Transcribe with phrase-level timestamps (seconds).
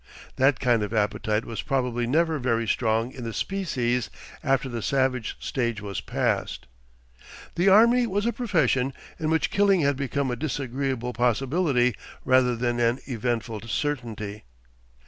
[0.37, 4.09] That kind of appetite was probably never very strong in the species
[4.43, 6.65] after the savage stage was past.
[7.53, 11.93] The army was a profession, in which killing had become a disagreeable possibility
[12.25, 14.45] rather than an eventful certainty.